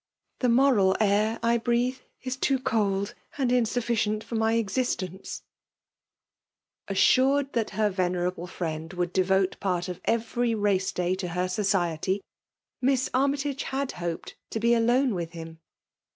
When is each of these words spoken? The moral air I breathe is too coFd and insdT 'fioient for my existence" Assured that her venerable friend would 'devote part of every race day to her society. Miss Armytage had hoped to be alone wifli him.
The 0.39 0.49
moral 0.49 0.97
air 0.99 1.37
I 1.43 1.59
breathe 1.59 1.99
is 2.23 2.35
too 2.35 2.57
coFd 2.57 3.13
and 3.37 3.51
insdT 3.51 3.83
'fioient 3.83 4.23
for 4.23 4.33
my 4.33 4.53
existence" 4.53 5.43
Assured 6.87 7.53
that 7.53 7.69
her 7.77 7.87
venerable 7.91 8.47
friend 8.47 8.91
would 8.93 9.13
'devote 9.13 9.59
part 9.59 9.87
of 9.87 10.01
every 10.05 10.55
race 10.55 10.91
day 10.91 11.13
to 11.13 11.27
her 11.27 11.47
society. 11.47 12.23
Miss 12.81 13.11
Armytage 13.13 13.61
had 13.61 13.91
hoped 13.91 14.35
to 14.49 14.59
be 14.59 14.73
alone 14.73 15.11
wifli 15.11 15.33
him. 15.33 15.59